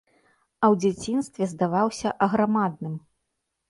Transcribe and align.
А 0.63 0.65
ў 0.71 0.75
дзяцінстве 0.85 1.43
здаваўся 1.53 2.17
аграмадным. 2.31 3.01